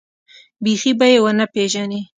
بيخي 0.63 0.91
به 0.99 1.07
يې 1.11 1.19
ونه 1.23 1.45
پېژنې. 1.53 2.01